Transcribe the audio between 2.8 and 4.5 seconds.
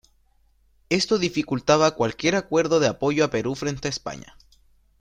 apoyo a Perú frente a España.